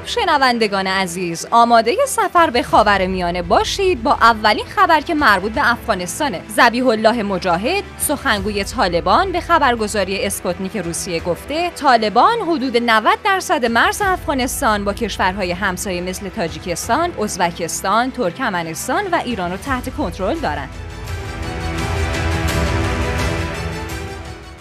شنوندگان 0.06 0.86
عزیز 0.86 1.46
آماده 1.50 1.96
سفر 2.08 2.50
به 2.50 2.62
خاور 2.62 3.06
میانه 3.06 3.42
باشید 3.42 4.02
با 4.02 4.12
اولین 4.12 4.64
خبر 4.64 5.00
که 5.00 5.14
مربوط 5.14 5.52
به 5.52 5.70
افغانستانه 5.72 6.40
زبیح 6.48 6.86
الله 6.86 7.22
مجاهد 7.22 7.84
سخنگوی 7.98 8.64
طالبان 8.64 9.32
به 9.32 9.40
خبرگزاری 9.40 10.26
اسپوتنیک 10.26 10.76
روسیه 10.76 11.20
گفته 11.20 11.70
طالبان 11.70 12.38
حدود 12.38 12.76
90 12.76 13.18
درصد 13.24 13.64
مرز 13.64 14.02
افغانستان 14.02 14.84
با 14.84 14.92
کشورهای 14.92 15.52
همسایه 15.52 16.00
مثل 16.00 16.28
تاجیکستان، 16.28 17.12
ازبکستان، 17.22 18.10
ترکمنستان 18.10 19.04
و 19.12 19.20
ایران 19.24 19.50
رو 19.50 19.56
تحت 19.56 19.96
کنترل 19.96 20.38
دارند. 20.38 20.93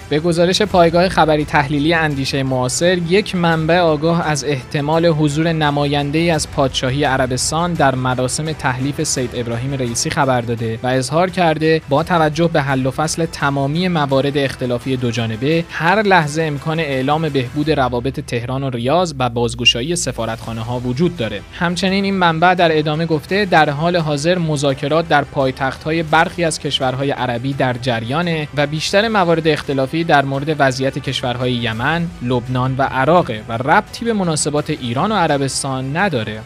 به 0.10 0.20
گزارش 0.20 0.62
پایگاه 0.62 1.10
خبری 1.10 1.46
تحلیلی 1.46 1.94
اندیشه 1.94 2.44
معاصر 2.44 2.98
یک 2.98 3.36
منبع 3.36 3.80
آگاه 3.80 4.28
از 4.28 4.44
احتمال 4.44 5.06
حضور 5.06 5.54
نماینده 5.54 6.20
ای 6.20 6.30
از 6.30 6.52
پادشاهی 6.52 7.04
عربستان 7.04 7.74
در 7.74 7.96
مراسم 7.96 8.52
تحلیف 8.52 9.04
سید 9.04 9.30
ابراهیم 9.34 9.74
رئیسی 9.74 10.10
خبر 10.10 10.42
داده 10.42 10.80
و 10.84 10.88
اظهار 10.88 11.30
کرده 11.30 11.82
با 11.90 12.04
توجه 12.04 12.50
به 12.54 12.62
حل 12.62 12.86
و 12.86 12.92
فصل 12.92 13.26
تمامی 13.26 13.88
موارد 13.88 14.38
اختلافی 14.38 14.98
دو 14.98 15.12
جانبه 15.12 15.66
هر 15.70 16.02
لحظه 16.02 16.44
امکان 16.44 16.80
اعلام 16.80 17.30
بهبود 17.30 17.72
روابط 17.72 18.20
تهران 18.20 18.64
و 18.64 18.70
ریاض 18.70 19.14
و 19.20 19.30
بازگشایی 19.30 19.96
سفارتخانه 19.96 20.62
ها 20.62 20.80
وجود 20.80 21.18
داره. 21.18 21.42
همچنین 21.54 22.04
این 22.04 22.16
منبع 22.16 22.54
در 22.54 22.78
ادامه 22.78 23.06
گفته 23.06 23.46
در 23.46 23.70
حال 23.70 23.98
حاضر 23.98 24.38
مذاکرات 24.38 25.08
در 25.08 25.24
پایتخت 25.24 25.84
های 25.84 26.04
برخی 26.04 26.44
از 26.44 26.60
کشورهای 26.60 27.12
عربی 27.12 27.54
در 27.54 27.74
جریانه 27.74 28.48
و 28.58 28.68
بیشتر 28.68 29.08
موارد 29.08 29.48
اختلافی 29.48 29.93
در 30.02 30.26
مورد 30.26 30.56
وضعیت 30.60 31.00
کشورهای 31.00 31.54
یمن، 31.54 32.08
لبنان 32.22 32.76
و 32.78 32.82
عراق 32.82 33.32
و 33.50 33.58
ربطی 33.58 34.06
به 34.06 34.14
مناسبات 34.14 34.70
ایران 34.70 35.12
و 35.12 35.16
عربستان 35.16 35.98
نداره. 35.98 36.42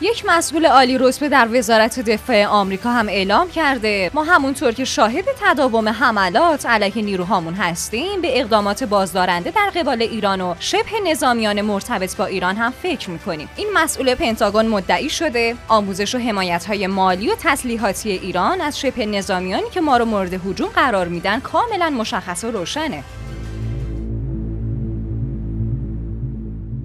یک 0.00 0.24
مسئول 0.28 0.66
عالی 0.66 0.98
رتبه 0.98 1.28
در 1.28 1.48
وزارت 1.52 2.00
دفاع 2.00 2.46
آمریکا 2.46 2.90
هم 2.90 3.08
اعلام 3.08 3.50
کرده. 3.50 4.10
ما 4.14 4.22
همونطور 4.22 4.72
که 4.72 4.84
شاهد 4.84 5.24
تداوم 5.40 5.88
حملات 5.88 6.66
علیه 6.66 7.04
نیروهامون 7.04 7.54
هستیم 7.54 8.20
به 8.20 8.40
اقدامات 8.40 8.84
بازدارنده 8.84 9.50
در 9.50 9.70
قبال 9.74 10.02
ایران 10.02 10.40
و 10.40 10.54
شبه 10.60 11.00
نظامیان 11.06 11.60
مرتبط 11.60 12.16
با 12.16 12.26
ایران 12.26 12.56
هم 12.56 12.72
فکر 12.82 13.10
می‌کنیم. 13.10 13.48
این 13.56 13.68
مسئول 13.74 14.14
پنتاگون 14.14 14.66
مدعی 14.66 15.10
شده 15.10 15.56
آموزش 15.68 16.14
و 16.14 16.18
حمایت 16.18 16.64
های 16.64 16.86
مالی 16.86 17.30
و 17.30 17.34
تسلیحاتی 17.42 18.10
ایران 18.10 18.60
از 18.60 18.80
شبه 18.80 19.06
نظامیانی 19.06 19.70
که 19.70 19.80
ما 19.80 19.96
رو 19.96 20.04
مورد 20.04 20.34
هجوم 20.34 20.68
قرار 20.68 21.08
میدن 21.08 21.40
کاملا 21.40 21.90
مشخص 21.90 22.44
و 22.44 22.50
روشنه. 22.50 23.04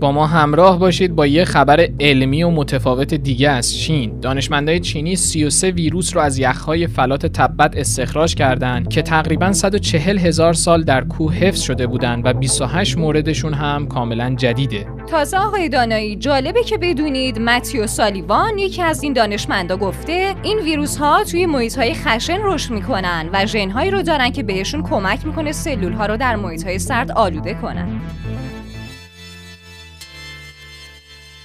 با 0.01 0.11
ما 0.11 0.27
همراه 0.27 0.79
باشید 0.79 1.15
با 1.15 1.27
یه 1.27 1.45
خبر 1.45 1.87
علمی 1.99 2.43
و 2.43 2.49
متفاوت 2.49 3.13
دیگه 3.13 3.49
از 3.49 3.75
چین. 3.75 4.19
دانشمندای 4.19 4.79
چینی 4.79 5.15
33 5.15 5.71
ویروس 5.71 6.15
رو 6.15 6.21
از 6.21 6.37
یخهای 6.37 6.87
فلات 6.87 7.25
تبت 7.25 7.77
استخراج 7.77 8.35
کردند 8.35 8.89
که 8.89 9.01
تقریبا 9.01 9.53
140 9.53 10.17
هزار 10.17 10.53
سال 10.53 10.83
در 10.83 11.03
کوه 11.03 11.33
حفظ 11.33 11.61
شده 11.61 11.87
بودند 11.87 12.25
و 12.25 12.33
28 12.33 12.97
موردشون 12.97 13.53
هم 13.53 13.87
کاملا 13.87 14.35
جدیده. 14.35 14.87
تازه 15.07 15.37
آقای 15.37 15.69
دانایی 15.69 16.15
جالبه 16.15 16.63
که 16.63 16.77
بدونید 16.77 17.39
متیو 17.39 17.87
سالیوان 17.87 18.57
یکی 18.57 18.81
از 18.81 19.03
این 19.03 19.13
دانشمندا 19.13 19.77
گفته 19.77 20.35
این 20.43 20.59
ویروس 20.59 20.97
ها 20.97 21.23
توی 21.23 21.45
محیط 21.45 21.77
های 21.77 21.93
خشن 21.93 22.37
رشد 22.41 22.71
می‌کنن 22.71 23.29
و 23.33 23.45
ژن 23.45 23.69
هایی 23.69 23.91
رو 23.91 24.01
دارن 24.01 24.29
که 24.29 24.43
بهشون 24.43 24.83
کمک 24.83 25.25
می‌کنه 25.25 25.51
سلول 25.51 25.93
ها 25.93 26.05
رو 26.05 26.17
در 26.17 26.35
محیط 26.35 26.63
های 26.63 26.79
سرد 26.79 27.11
آلوده 27.11 27.53
کنن. 27.53 28.01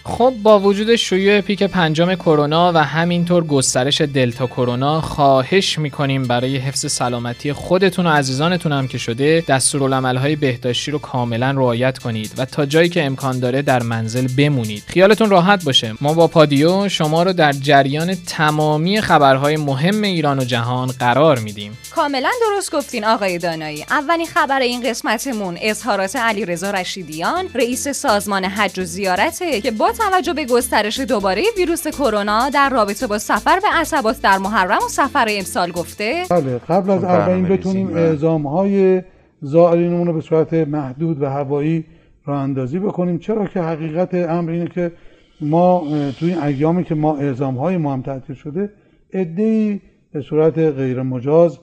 خب 0.09 0.35
با 0.43 0.61
وجود 0.61 0.97
شیوع 0.97 1.41
پیک 1.41 1.63
پنجم 1.63 2.15
کرونا 2.15 2.73
و 2.73 2.77
همینطور 2.77 3.45
گسترش 3.45 4.01
دلتا 4.01 4.47
کرونا 4.47 5.01
خواهش 5.01 5.79
می‌کنیم 5.79 6.23
برای 6.23 6.57
حفظ 6.57 6.93
سلامتی 6.93 7.53
خودتون 7.53 8.07
و 8.07 8.11
عزیزانتون 8.11 8.73
هم 8.73 8.89
که 8.89 8.99
شده 8.99 9.45
دستورالعملهای 9.49 10.37
بهداشتی 10.37 10.91
رو 10.91 10.99
کاملا 10.99 11.51
رعایت 11.51 11.99
کنید 11.99 12.33
و 12.39 12.45
تا 12.45 12.67
جایی 12.67 12.89
که 12.89 13.05
امکان 13.05 13.41
داره 13.41 13.63
در 13.63 13.83
منزل 13.83 14.29
بمونید. 14.37 14.83
خیالتون 14.87 15.31
راحت 15.31 15.65
باشه. 15.65 15.95
ما 16.01 16.15
با 16.15 16.27
پادیو 16.27 16.89
شما 16.89 17.23
رو 17.23 17.33
در 17.33 17.53
جریان 17.53 18.15
تمامی 18.15 19.01
خبرهای 19.01 19.57
مهم 19.57 20.03
ایران 20.03 20.39
و 20.39 20.45
جهان 20.45 20.89
قرار 20.89 21.39
میدیم. 21.39 21.79
کاملا 21.91 22.31
درست 22.41 22.73
گفتین 22.73 23.05
آقای 23.05 23.39
دانایی. 23.39 23.87
اولین 23.91 24.27
خبر 24.27 24.61
این 24.61 24.91
قسمتمون 24.91 25.59
اظهارات 25.61 26.17
علیرضا 26.17 26.71
رشیدیان 26.71 27.49
رئیس 27.55 27.89
سازمان 27.89 28.45
حج 28.45 28.79
و 28.79 28.85
زیارته 28.85 29.61
که 29.61 29.71
با 29.71 29.96
توجه 29.97 30.33
به 30.33 30.45
گسترش 30.45 31.01
دوباره 31.01 31.43
ویروس 31.57 31.89
کرونا 31.89 32.49
در 32.49 32.71
رابطه 32.71 33.07
با 33.07 33.19
سفر 33.19 33.61
به 33.61 33.69
عصبات 33.73 34.23
در 34.23 34.39
محرم 34.39 34.79
و 34.87 34.89
سفر 34.89 35.27
امسال 35.31 35.71
گفته. 35.71 36.23
بله 36.31 36.59
قبل 36.59 36.91
از 36.91 37.05
اولین 37.05 37.49
بتونیم 37.49 37.97
اعزام 37.97 38.47
های 38.47 39.03
زائرینمون 39.43 40.07
رو 40.07 40.13
به 40.13 40.21
صورت 40.21 40.55
محدود 40.55 41.23
و 41.23 41.27
هوایی 41.27 41.85
راه 42.25 42.39
اندازی 42.39 42.79
بکنیم. 42.79 43.19
چرا 43.19 43.47
که 43.47 43.61
حقیقت 43.61 44.15
امر 44.15 44.51
اینه 44.51 44.69
که 44.69 44.93
ما 45.41 45.87
توی 46.19 46.33
این 46.33 46.43
ایامی 46.43 46.85
که 46.85 46.95
ما 46.95 47.17
اعزام 47.17 47.57
های 47.57 47.77
ما 47.77 47.93
هم 47.93 48.03
تعطیل 48.03 48.37
شده 48.37 48.73
ادهی 49.13 49.81
به 50.13 50.21
صورت 50.21 50.59
غیر 50.59 51.03
مجاز 51.03 51.59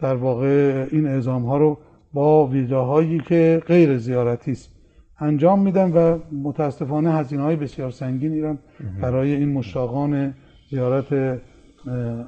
در 0.00 0.14
واقع 0.14 0.86
این 0.92 1.06
اعزام 1.06 1.44
ها 1.44 1.56
رو 1.56 1.78
با 2.12 2.46
ویزاهایی 2.46 3.20
که 3.28 3.62
غیر 3.66 3.98
زیارتی 3.98 4.52
است 4.52 4.70
انجام 5.20 5.58
میدن 5.58 5.92
و 5.92 6.18
متاسفانه 6.42 7.12
هزینه 7.12 7.42
های 7.42 7.56
بسیار 7.56 7.90
سنگین 7.90 8.32
ایران 8.32 8.58
برای 9.02 9.34
این 9.34 9.52
مشتاقان 9.52 10.34
زیارت 10.70 11.40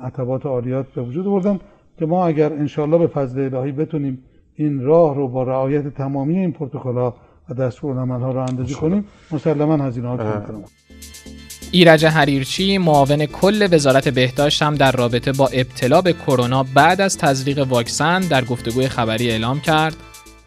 عتبات 0.05 0.47
عالیات 0.47 0.87
به 0.87 1.03
وجود 1.03 1.25
بردن 1.25 1.59
که 1.99 2.07
ما 2.07 2.27
اگر 2.27 2.53
انشالله 2.53 2.99
به 2.99 3.07
فضل 3.07 3.55
الهی 3.55 3.73
بتونیم 3.73 4.19
این 4.55 4.81
راه 4.81 5.15
رو 5.15 5.29
با 5.29 5.43
رعایت 5.43 5.89
تمامی 5.89 6.39
این 6.39 6.53
پروتکل‌ها 6.53 7.15
و 7.49 7.55
دستور 7.55 7.97
ها 7.97 8.33
رو 8.33 8.39
اندازی 8.39 8.75
کنیم 8.75 9.05
مسلما 9.31 9.77
هزینه 9.77 10.09
ها 10.09 10.17
کم 10.17 10.63
ایرج 11.73 12.07
حریرچی 12.07 12.79
معاون 12.79 13.27
کل 13.27 13.69
وزارت 13.73 14.09
بهداشت 14.09 14.63
هم 14.63 14.75
در 14.75 14.93
رابطه 14.93 15.33
با 15.33 15.47
ابتلا 15.47 16.01
به 16.01 16.13
کرونا 16.13 16.65
بعد 16.75 17.01
از 17.01 17.19
تزریق 17.19 17.59
واکسن 17.59 18.21
در 18.21 18.45
گفتگوی 18.45 18.89
خبری 18.89 19.31
اعلام 19.31 19.61
کرد. 19.61 19.97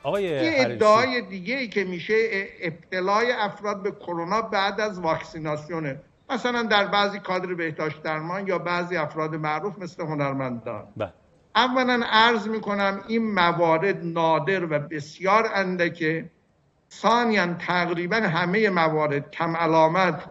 آقای 0.03 0.60
ادعای 0.60 1.22
دیگه 1.22 1.55
ای 1.55 1.67
که 1.67 1.83
میشه 1.83 2.13
ابتلای 2.62 3.31
افراد 3.31 3.83
به 3.83 3.91
کرونا 3.91 4.41
بعد 4.41 4.81
از 4.81 5.00
واکسیناسیونه. 5.00 6.00
مثلا 6.29 6.63
در 6.63 6.88
بعضی 6.88 7.19
کادر 7.19 7.53
بهداشت 7.53 8.03
درمان 8.03 8.48
یا 8.48 8.57
بعضی 8.57 8.98
افراد 8.98 9.36
معروف 9.36 9.79
مثل 9.79 10.03
هنرمندان. 10.03 10.88
بله. 10.98 11.13
اولا 11.55 12.01
عرض 12.10 12.48
می‌کنم 12.48 13.03
این 13.07 13.33
موارد 13.33 14.05
نادر 14.05 14.65
و 14.65 14.79
بسیار 14.79 15.50
اندکه 15.53 16.29
ثانیا 16.91 17.53
تقریبا 17.53 18.15
همه 18.15 18.69
موارد 18.69 19.31
کم 19.31 19.55
علامت 19.55 20.24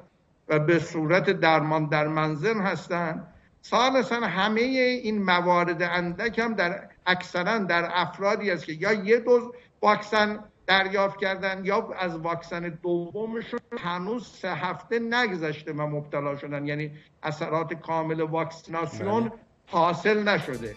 و 0.48 0.58
به 0.58 0.78
صورت 0.78 1.30
درمان 1.30 1.88
در 1.88 2.08
منزل 2.08 2.60
هستند 2.60 3.31
ثالثا 3.64 4.20
همه 4.20 4.60
این 4.60 5.22
موارد 5.22 5.82
اندک 5.82 6.38
هم 6.38 6.54
در 6.54 6.88
اکثرا 7.06 7.58
در 7.58 7.88
افرادی 7.92 8.50
است 8.50 8.64
که 8.64 8.72
یا 8.72 8.92
یه 8.92 9.18
دوز 9.18 9.42
واکسن 9.82 10.44
دریافت 10.66 11.18
کردن 11.20 11.64
یا 11.64 11.88
از 11.98 12.16
واکسن 12.16 12.78
دومشون 12.82 13.60
هنوز 13.78 14.26
سه 14.26 14.54
هفته 14.54 14.98
نگذشته 14.98 15.72
و 15.72 15.86
مبتلا 15.86 16.36
شدن 16.36 16.66
یعنی 16.66 16.90
اثرات 17.22 17.74
کامل 17.74 18.20
واکسیناسیون 18.20 19.22
بله. 19.22 19.32
حاصل 19.66 20.28
نشده 20.28 20.74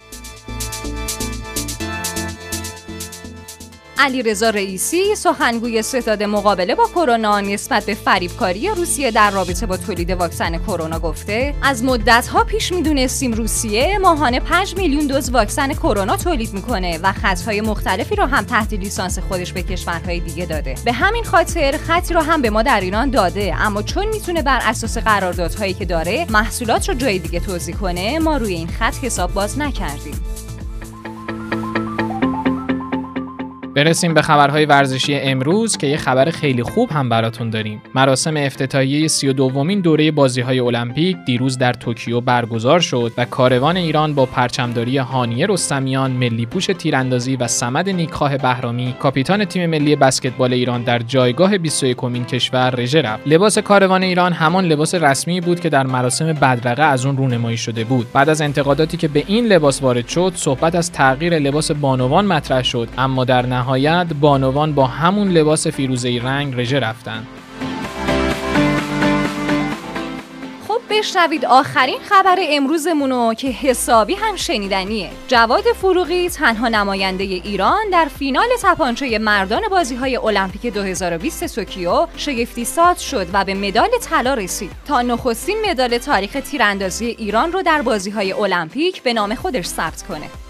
علیرضا 3.97 4.49
رئیسی 4.49 5.15
سخنگوی 5.15 5.81
ستاد 5.81 6.23
مقابله 6.23 6.75
با 6.75 6.87
کرونا 6.95 7.39
نسبت 7.39 7.85
به 7.85 7.93
فریبکاری 7.93 8.69
روسیه 8.69 9.11
در 9.11 9.31
رابطه 9.31 9.65
با 9.65 9.77
تولید 9.77 10.11
واکسن 10.11 10.57
کرونا 10.57 10.99
گفته 10.99 11.53
از 11.61 11.83
مدت 11.83 12.27
ها 12.27 12.43
پیش 12.43 12.71
می‌دونستیم 12.71 13.33
روسیه 13.33 13.97
ماهانه 13.97 14.39
5 14.39 14.75
میلیون 14.77 15.07
دوز 15.07 15.29
واکسن 15.29 15.73
کرونا 15.73 16.17
تولید 16.17 16.53
می‌کنه 16.53 16.99
و 17.03 17.11
خطهای 17.11 17.61
مختلفی 17.61 18.15
رو 18.15 18.25
هم 18.25 18.43
تحت 18.43 18.73
لیسانس 18.73 19.19
خودش 19.19 19.53
به 19.53 19.63
کشورهای 19.63 20.19
دیگه 20.19 20.45
داده. 20.45 20.75
به 20.85 20.91
همین 20.91 21.23
خاطر 21.23 21.77
خطی 21.87 22.13
رو 22.13 22.19
هم 22.21 22.41
به 22.41 22.49
ما 22.49 22.63
در 22.63 22.81
ایران 22.81 23.09
داده 23.09 23.55
اما 23.59 23.81
چون 23.81 24.05
می‌تونه 24.07 24.41
بر 24.41 24.59
اساس 24.63 24.97
قراردادهایی 24.97 25.73
که 25.73 25.85
داره 25.85 26.25
محصولات 26.29 26.89
رو 26.89 26.95
جای 26.95 27.19
دیگه 27.19 27.39
توضیح 27.39 27.75
کنه 27.75 28.19
ما 28.19 28.37
روی 28.37 28.53
این 28.53 28.67
خط 28.67 28.95
حساب 29.03 29.33
باز 29.33 29.59
نکردیم. 29.59 30.15
برسیم 33.75 34.13
به 34.13 34.21
خبرهای 34.21 34.65
ورزشی 34.65 35.15
امروز 35.15 35.77
که 35.77 35.87
یه 35.87 35.97
خبر 35.97 36.29
خیلی 36.29 36.63
خوب 36.63 36.91
هم 36.91 37.09
براتون 37.09 37.49
داریم. 37.49 37.81
مراسم 37.95 38.37
افتتاحیه 38.37 39.07
32 39.07 39.49
دومین 39.49 39.79
دوره 39.79 40.11
بازی‌های 40.11 40.59
المپیک 40.59 41.17
دیروز 41.25 41.57
در 41.57 41.73
توکیو 41.73 42.21
برگزار 42.21 42.79
شد 42.79 43.11
و 43.17 43.25
کاروان 43.25 43.77
ایران 43.77 44.13
با 44.15 44.25
پرچمداری 44.25 44.97
هانیه 44.97 45.47
رستمیان، 45.47 46.11
ملی 46.11 46.45
پوش 46.45 46.65
تیراندازی 46.65 47.35
و 47.35 47.47
سمد 47.47 47.89
نیکخواه 47.89 48.37
بهرامی، 48.37 48.95
کاپیتان 48.99 49.45
تیم 49.45 49.69
ملی 49.69 49.95
بسکتبال 49.95 50.53
ایران 50.53 50.83
در 50.83 50.99
جایگاه 50.99 51.57
21 51.57 51.97
کمین 51.97 52.25
کشور 52.25 52.69
رژه 52.69 53.01
رفت. 53.01 53.27
لباس 53.27 53.57
کاروان 53.57 54.03
ایران 54.03 54.33
همان 54.33 54.65
لباس 54.65 54.95
رسمی 54.95 55.41
بود 55.41 55.59
که 55.59 55.69
در 55.69 55.85
مراسم 55.85 56.33
بدرقه 56.33 56.83
از 56.83 57.05
اون 57.05 57.17
رونمایی 57.17 57.57
شده 57.57 57.83
بود. 57.83 58.07
بعد 58.13 58.29
از 58.29 58.41
انتقاداتی 58.41 58.97
که 58.97 59.07
به 59.07 59.23
این 59.27 59.45
لباس 59.45 59.81
وارد 59.83 60.07
شد، 60.07 60.31
صحبت 60.35 60.75
از 60.75 60.91
تغییر 60.91 61.39
لباس 61.39 61.71
بانوان 61.71 62.25
مطرح 62.25 62.63
شد، 62.63 62.87
اما 62.97 63.25
در 63.25 63.45
نهایت 63.65 64.07
بانوان 64.21 64.73
با 64.73 64.85
همون 64.85 65.29
لباس 65.29 65.67
فیروزه‌ای 65.67 66.19
رنگ 66.19 66.61
رژه 66.61 66.79
رفتن. 66.79 67.27
خب 70.67 70.79
بشنوید 70.89 71.45
آخرین 71.45 71.99
خبر 72.09 72.37
امروزمونو 72.41 73.33
که 73.33 73.47
حسابی 73.47 74.13
هم 74.13 74.35
شنیدنیه. 74.35 75.09
جواد 75.27 75.63
فروغی 75.63 76.29
تنها 76.29 76.67
نماینده 76.67 77.23
ایران 77.23 77.89
در 77.91 78.05
فینال 78.19 78.47
تپانچه 78.61 79.19
مردان 79.19 79.61
بازی 79.71 79.95
های 79.95 80.17
المپیک 80.17 80.73
2020 80.73 81.55
توکیو 81.55 82.07
شگفتی 82.17 82.65
ساز 82.65 82.97
شد 82.97 83.27
و 83.33 83.45
به 83.45 83.53
مدال 83.53 83.89
طلا 84.09 84.33
رسید. 84.33 84.71
تا 84.87 85.01
نخستین 85.01 85.57
مدال 85.69 85.97
تاریخ 85.97 86.31
تیراندازی 86.31 87.05
ایران 87.05 87.51
رو 87.51 87.61
در 87.61 87.81
بازی 87.81 88.09
های 88.09 88.33
المپیک 88.33 89.03
به 89.03 89.13
نام 89.13 89.35
خودش 89.35 89.65
ثبت 89.65 90.03
کنه. 90.03 90.44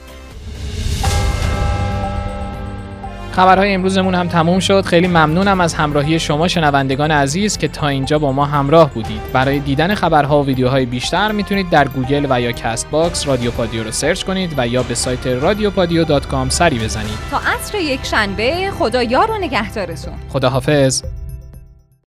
خبرهای 3.35 3.73
امروزمون 3.73 4.15
هم 4.15 4.27
تموم 4.27 4.59
شد. 4.59 4.85
خیلی 4.85 5.07
ممنونم 5.07 5.61
از 5.61 5.73
همراهی 5.73 6.19
شما 6.19 6.47
شنوندگان 6.47 7.11
عزیز 7.11 7.57
که 7.57 7.67
تا 7.67 7.87
اینجا 7.87 8.19
با 8.19 8.31
ما 8.31 8.45
همراه 8.45 8.93
بودید. 8.93 9.21
برای 9.33 9.59
دیدن 9.59 9.95
خبرها 9.95 10.43
و 10.43 10.45
ویدیوهای 10.45 10.85
بیشتر 10.85 11.31
می‌تونید 11.31 11.69
در 11.69 11.87
گوگل 11.87 12.25
و 12.29 12.41
یا 12.41 12.51
Castbox 12.51 13.27
رادیو 13.27 13.51
پادیو 13.51 13.83
رو 13.83 13.91
search 13.91 14.23
کنید 14.23 14.53
و 14.57 14.67
یا 14.67 14.83
به 14.83 14.95
سایت 14.95 15.27
رادیوپادیو.com 15.27 16.49
سری 16.49 16.79
بزنید. 16.79 17.17
تا 17.31 17.37
عصر 17.37 17.77
یک 17.77 18.05
شنبه 18.05 18.71
خدا 18.79 19.03
یار 19.03 19.31
و 19.31 19.37
نگهدارتون. 19.37 20.13
خداحافظ. 20.29 21.03